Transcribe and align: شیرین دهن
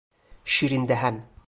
شیرین 0.43 0.85
دهن 0.85 1.27